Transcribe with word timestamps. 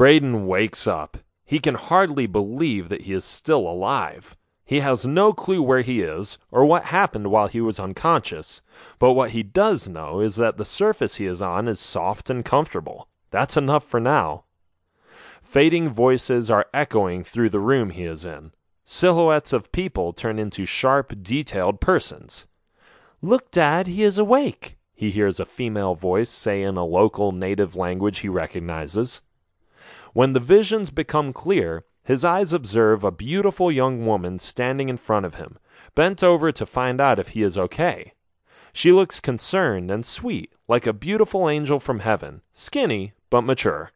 Braden 0.00 0.46
wakes 0.46 0.86
up. 0.86 1.18
He 1.44 1.58
can 1.58 1.74
hardly 1.74 2.26
believe 2.26 2.88
that 2.88 3.02
he 3.02 3.12
is 3.12 3.22
still 3.22 3.68
alive. 3.68 4.34
He 4.64 4.80
has 4.80 5.06
no 5.06 5.34
clue 5.34 5.62
where 5.62 5.82
he 5.82 6.00
is, 6.00 6.38
or 6.50 6.64
what 6.64 6.84
happened 6.84 7.26
while 7.26 7.48
he 7.48 7.60
was 7.60 7.78
unconscious, 7.78 8.62
but 8.98 9.12
what 9.12 9.32
he 9.32 9.42
does 9.42 9.88
know 9.88 10.20
is 10.20 10.36
that 10.36 10.56
the 10.56 10.64
surface 10.64 11.16
he 11.16 11.26
is 11.26 11.42
on 11.42 11.68
is 11.68 11.78
soft 11.78 12.30
and 12.30 12.42
comfortable. 12.46 13.10
That's 13.30 13.58
enough 13.58 13.84
for 13.84 14.00
now. 14.00 14.44
Fading 15.42 15.90
voices 15.90 16.50
are 16.50 16.68
echoing 16.72 17.22
through 17.22 17.50
the 17.50 17.60
room 17.60 17.90
he 17.90 18.04
is 18.04 18.24
in. 18.24 18.52
Silhouettes 18.86 19.52
of 19.52 19.70
people 19.70 20.14
turn 20.14 20.38
into 20.38 20.64
sharp, 20.64 21.12
detailed 21.22 21.78
persons. 21.78 22.46
Look, 23.20 23.50
Dad, 23.50 23.86
he 23.86 24.02
is 24.02 24.16
awake, 24.16 24.78
he 24.94 25.10
hears 25.10 25.38
a 25.38 25.44
female 25.44 25.94
voice 25.94 26.30
say 26.30 26.62
in 26.62 26.78
a 26.78 26.86
local 26.86 27.32
native 27.32 27.76
language 27.76 28.20
he 28.20 28.30
recognizes. 28.30 29.20
When 30.12 30.32
the 30.32 30.40
visions 30.40 30.90
become 30.90 31.32
clear, 31.32 31.84
his 32.02 32.24
eyes 32.24 32.52
observe 32.52 33.04
a 33.04 33.12
beautiful 33.12 33.70
young 33.70 34.04
woman 34.04 34.38
standing 34.38 34.88
in 34.88 34.96
front 34.96 35.26
of 35.26 35.36
him, 35.36 35.58
bent 35.94 36.24
over 36.24 36.50
to 36.50 36.66
find 36.66 37.00
out 37.00 37.18
if 37.18 37.28
he 37.28 37.42
is 37.42 37.56
okay. 37.56 38.14
She 38.72 38.90
looks 38.90 39.20
concerned 39.20 39.90
and 39.90 40.04
sweet, 40.04 40.52
like 40.66 40.86
a 40.86 40.92
beautiful 40.92 41.48
angel 41.48 41.78
from 41.78 42.00
heaven, 42.00 42.42
skinny 42.52 43.12
but 43.30 43.42
mature. 43.42 43.92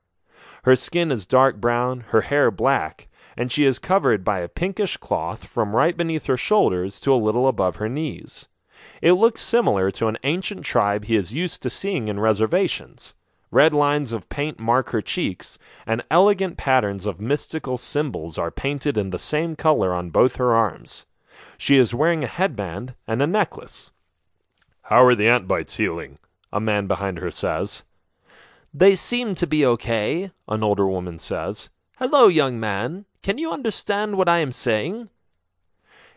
Her 0.64 0.76
skin 0.76 1.10
is 1.10 1.26
dark 1.26 1.56
brown, 1.60 2.00
her 2.08 2.22
hair 2.22 2.50
black, 2.50 3.08
and 3.36 3.50
she 3.50 3.64
is 3.64 3.78
covered 3.78 4.24
by 4.24 4.38
a 4.38 4.48
pinkish 4.48 4.96
cloth 4.96 5.44
from 5.44 5.74
right 5.74 5.96
beneath 5.96 6.26
her 6.26 6.36
shoulders 6.36 7.00
to 7.00 7.12
a 7.12 7.16
little 7.16 7.48
above 7.48 7.76
her 7.76 7.88
knees. 7.88 8.48
It 9.02 9.12
looks 9.12 9.40
similar 9.40 9.90
to 9.92 10.06
an 10.08 10.18
ancient 10.24 10.64
tribe 10.64 11.04
he 11.04 11.16
is 11.16 11.34
used 11.34 11.62
to 11.62 11.70
seeing 11.70 12.08
in 12.08 12.20
reservations. 12.20 13.14
Red 13.54 13.72
lines 13.72 14.10
of 14.10 14.28
paint 14.28 14.58
mark 14.58 14.90
her 14.90 15.00
cheeks, 15.00 15.58
and 15.86 16.02
elegant 16.10 16.56
patterns 16.56 17.06
of 17.06 17.20
mystical 17.20 17.76
symbols 17.76 18.36
are 18.36 18.50
painted 18.50 18.98
in 18.98 19.10
the 19.10 19.18
same 19.18 19.54
color 19.54 19.94
on 19.94 20.10
both 20.10 20.36
her 20.36 20.56
arms. 20.56 21.06
She 21.56 21.76
is 21.76 21.94
wearing 21.94 22.24
a 22.24 22.26
headband 22.26 22.96
and 23.06 23.22
a 23.22 23.28
necklace. 23.28 23.92
How 24.82 25.04
are 25.04 25.14
the 25.14 25.28
ant 25.28 25.46
bites 25.46 25.76
healing? 25.76 26.18
A 26.52 26.58
man 26.58 26.88
behind 26.88 27.18
her 27.18 27.30
says. 27.30 27.84
They 28.74 28.96
seem 28.96 29.36
to 29.36 29.46
be 29.46 29.64
okay, 29.64 30.32
an 30.48 30.64
older 30.64 30.88
woman 30.88 31.20
says. 31.20 31.70
Hello, 31.98 32.26
young 32.26 32.58
man. 32.58 33.04
Can 33.22 33.38
you 33.38 33.52
understand 33.52 34.18
what 34.18 34.28
I 34.28 34.38
am 34.38 34.50
saying? 34.50 35.10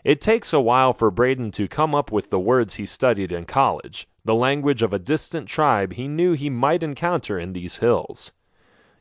It 0.04 0.22
takes 0.22 0.54
a 0.54 0.60
while 0.60 0.94
for 0.94 1.12
Braden 1.12 1.52
to 1.52 1.68
come 1.68 1.94
up 1.96 2.12
with 2.12 2.30
the 2.30 2.40
words 2.40 2.76
he 2.76 2.86
studied 2.86 3.32
in 3.32 3.46
college, 3.46 4.08
the 4.24 4.36
language 4.36 4.82
of 4.82 4.94
a 4.94 5.00
distant 5.00 5.48
tribe 5.48 5.94
he 5.94 6.08
knew 6.08 6.34
he 6.34 6.50
might 6.50 6.84
encounter 6.84 7.40
in 7.40 7.54
these 7.54 7.78
hills. 7.78 8.32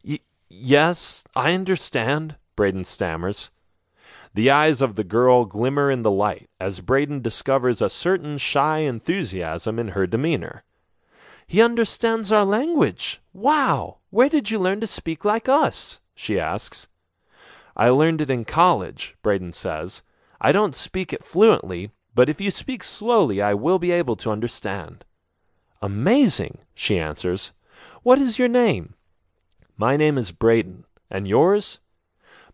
Y- 0.05 0.21
yes, 0.49 1.25
I 1.35 1.53
understand, 1.53 2.37
Braden 2.57 2.85
stammers. 2.85 3.51
The 4.35 4.51
eyes 4.51 4.83
of 4.83 4.97
the 4.97 5.05
girl 5.05 5.45
glimmer 5.45 5.91
in 5.91 6.03
the 6.03 6.11
light 6.11 6.51
as 6.61 6.81
Braden 6.81 7.23
discovers 7.23 7.81
a 7.81 7.89
certain 7.89 8.37
shy 8.37 8.79
enthusiasm 8.79 9.79
in 9.79 9.89
her 9.89 10.07
demeanor. 10.07 10.63
He 11.47 11.63
understands 11.63 12.33
our 12.33 12.45
language. 12.45 13.21
Wow! 13.33 13.99
Where 14.11 14.29
did 14.29 14.51
you 14.51 14.59
learn 14.59 14.81
to 14.81 14.87
speak 14.87 15.25
like 15.25 15.49
us? 15.49 16.01
she 16.15 16.41
asks. 16.41 16.89
I 17.77 17.91
learned 17.91 18.21
it 18.21 18.31
in 18.31 18.45
college, 18.45 19.17
Braden 19.23 19.53
says. 19.53 20.03
I 20.41 20.53
don't 20.53 20.75
speak 20.75 21.13
it 21.13 21.25
fluently, 21.25 21.91
but 22.15 22.29
if 22.29 22.41
you 22.41 22.51
speak 22.51 22.83
slowly 22.83 23.41
I 23.43 23.55
will 23.55 23.79
be 23.79 23.91
able 23.91 24.17
to 24.17 24.31
understand. 24.31 25.05
Amazing, 25.83 26.59
she 26.75 26.99
answers. 26.99 27.53
What 28.03 28.19
is 28.19 28.39
your 28.39 28.49
name? 28.49 28.95
My 29.77 29.97
name 29.97 30.17
is 30.17 30.33
Braden. 30.33 30.85
And 31.11 31.29
yours? 31.29 31.79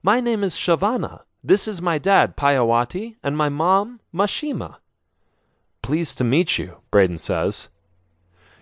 My 0.02 0.20
name 0.20 0.44
is 0.44 0.55
Shavana. 0.55 1.22
This 1.42 1.66
is 1.66 1.80
my 1.80 1.98
dad, 1.98 2.36
Payawati, 2.36 3.16
and 3.22 3.36
my 3.36 3.48
mom, 3.48 4.00
Mashima. 4.14 4.77
Pleased 5.80 6.18
to 6.18 6.24
meet 6.24 6.58
you, 6.58 6.79
Braden 6.90 7.18
says. 7.18 7.68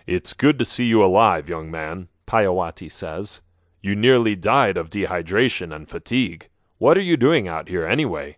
It's 0.07 0.33
good 0.33 0.57
to 0.59 0.65
see 0.65 0.85
you 0.85 1.03
alive, 1.03 1.49
young 1.49 1.69
man, 1.69 2.07
Payawati 2.25 2.91
says. 2.91 3.41
You 3.81 3.95
nearly 3.95 4.35
died 4.35 4.77
of 4.77 4.89
dehydration 4.89 5.75
and 5.75 5.89
fatigue. 5.89 6.49
What 6.77 6.97
are 6.97 7.01
you 7.01 7.17
doing 7.17 7.47
out 7.47 7.69
here, 7.69 7.85
anyway? 7.85 8.37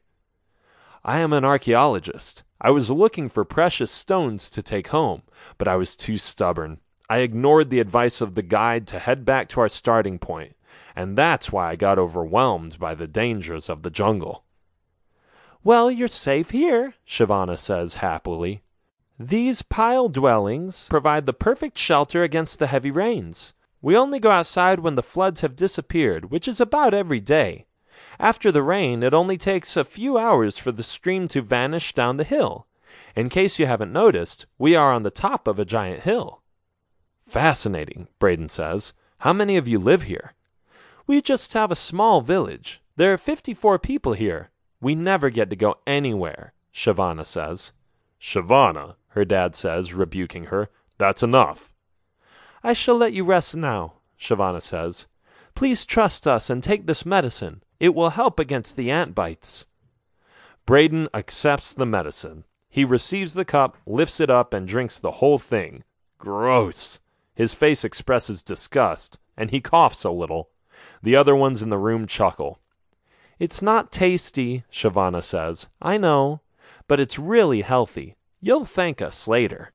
I 1.06 1.20
am 1.20 1.34
an 1.34 1.44
archaeologist. 1.44 2.44
I 2.62 2.72
was 2.72 2.90
looking 2.90 3.28
for 3.28 3.44
precious 3.44 3.92
stones 3.92 4.50
to 4.52 4.64
take 4.64 4.88
home, 4.88 5.24
but 5.58 5.68
I 5.68 5.76
was 5.76 5.98
too 5.98 6.18
stubborn. 6.18 6.80
I 7.10 7.18
ignored 7.20 7.70
the 7.70 7.82
advice 7.82 8.22
of 8.22 8.36
the 8.36 8.42
guide 8.42 8.88
to 8.88 9.00
head 9.00 9.26
back 9.26 9.50
to 9.50 9.60
our 9.60 9.68
starting 9.68 10.18
point, 10.18 10.56
and 10.96 11.18
that's 11.18 11.52
why 11.52 11.70
I 11.70 11.76
got 11.76 12.00
overwhelmed 12.00 12.80
by 12.80 12.96
the 12.96 13.08
dangers 13.08 13.70
of 13.70 13.82
the 13.82 13.90
jungle. 13.90 14.46
Well, 15.62 15.92
you're 15.92 16.08
safe 16.08 16.52
here, 16.52 16.94
Shavana 17.06 17.58
says 17.58 17.96
happily. 17.96 18.64
These 19.20 19.62
pile 19.62 20.08
dwellings 20.08 20.88
provide 20.90 21.26
the 21.26 21.34
perfect 21.34 21.78
shelter 21.78 22.24
against 22.24 22.60
the 22.60 22.68
heavy 22.68 22.92
rains. 22.92 23.54
We 23.82 23.98
only 23.98 24.20
go 24.20 24.32
outside 24.32 24.80
when 24.80 24.96
the 24.96 25.04
floods 25.04 25.42
have 25.42 25.58
disappeared, 25.58 26.32
which 26.32 26.48
is 26.48 26.62
about 26.62 26.94
every 26.94 27.20
day. 27.20 27.66
After 28.20 28.52
the 28.52 28.64
rain, 28.64 29.04
it 29.04 29.14
only 29.14 29.38
takes 29.38 29.76
a 29.76 29.86
few 29.86 30.18
hours 30.18 30.58
for 30.58 30.72
the 30.72 30.84
stream 30.84 31.28
to 31.30 31.42
vanish 31.42 31.94
down 31.94 32.18
the 32.18 32.24
hill. 32.24 32.68
In 33.16 33.30
case 33.30 33.60
you 33.60 33.66
haven't 33.66 33.92
noticed, 33.92 34.46
we 34.58 34.76
are 34.76 34.94
on 34.94 35.04
the 35.04 35.12
top 35.12 35.48
of 35.48 35.60
a 35.60 35.66
giant 35.66 36.02
hill. 36.02 36.42
Fascinating, 37.28 38.08
Braden 38.20 38.50
says. 38.50 38.94
How 39.20 39.34
many 39.34 39.58
of 39.58 39.68
you 39.68 39.80
live 39.80 40.04
here? 40.04 40.34
We 41.08 41.22
just 41.22 41.54
have 41.54 41.72
a 41.72 41.76
small 41.76 42.22
village. 42.22 42.82
There 42.96 43.14
are 43.14 43.18
54 43.18 43.80
people 43.80 44.14
here. 44.14 44.52
We 44.80 44.96
never 44.96 45.30
get 45.30 45.50
to 45.50 45.56
go 45.56 45.76
anywhere, 45.88 46.54
Shavana 46.74 47.26
says. 47.26 47.74
Shavana, 48.20 48.96
her 49.10 49.26
dad 49.26 49.56
says, 49.56 49.94
rebuking 49.94 50.46
her, 50.46 50.70
that's 50.98 51.24
enough. 51.24 51.74
I 52.64 52.74
shall 52.74 52.96
let 52.96 53.14
you 53.14 53.24
rest 53.24 53.56
now, 53.56 53.94
Shavana 54.20 54.62
says. 54.62 55.08
Please 55.56 55.86
trust 55.86 56.28
us 56.28 56.50
and 56.50 56.64
take 56.64 56.86
this 56.86 57.06
medicine. 57.06 57.64
It 57.84 57.94
will 57.94 58.12
help 58.12 58.40
against 58.40 58.78
the 58.78 58.90
ant 58.90 59.14
bites. 59.14 59.66
Braden 60.66 61.10
accepts 61.14 61.74
the 61.74 61.86
medicine. 61.86 62.46
He 62.70 62.86
receives 62.86 63.34
the 63.34 63.44
cup, 63.44 63.76
lifts 63.86 64.22
it 64.22 64.30
up, 64.30 64.54
and 64.54 64.66
drinks 64.66 64.98
the 64.98 65.20
whole 65.20 65.38
thing. 65.38 65.84
Gross! 66.18 67.02
His 67.36 67.54
face 67.54 67.84
expresses 67.84 68.42
disgust, 68.42 69.20
and 69.36 69.52
he 69.52 69.60
coughs 69.60 70.06
a 70.06 70.12
little. 70.12 70.48
The 71.02 71.18
other 71.18 71.36
ones 71.36 71.62
in 71.62 71.68
the 71.68 71.78
room 71.78 72.08
chuckle. 72.08 72.58
It's 73.38 73.62
not 73.62 73.92
tasty, 73.92 74.64
Shavana 74.72 75.22
says. 75.22 75.68
I 75.82 75.98
know, 75.98 76.40
but 76.88 77.02
it's 77.02 77.20
really 77.20 77.64
healthy. 77.64 78.16
You'll 78.40 78.64
thank 78.64 79.02
us 79.02 79.28
later. 79.28 79.73